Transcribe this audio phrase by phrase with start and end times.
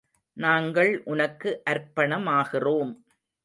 [0.37, 2.93] நாங்கள் உனக்கு அர்ப்பணமாகிறோம்.